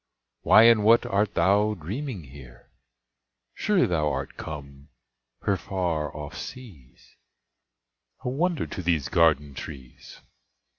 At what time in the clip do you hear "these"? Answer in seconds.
8.81-9.09